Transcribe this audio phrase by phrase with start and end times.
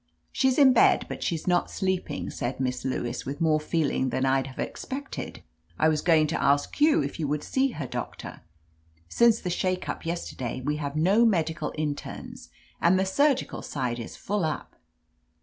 [0.31, 4.47] ''"She's in bed, but she's not sleeping," said Miss Lewis, with more feeling than I'd
[4.47, 5.43] have expected.
[5.77, 7.85] "I was going to ask you if you would see her.
[7.85, 8.41] Doctor.
[9.07, 12.49] Since the shake up yes terday, we have no medical internes,
[12.81, 14.75] and the surgical side is full up."